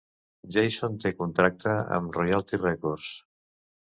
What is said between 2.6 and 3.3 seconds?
Records.